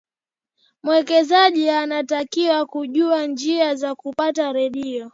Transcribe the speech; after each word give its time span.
mwekezaji 0.83 1.69
anatakiwa 1.69 2.65
kujua 2.65 3.25
njia 3.27 3.75
za 3.75 3.95
kupata 3.95 4.51
redio 4.51 5.09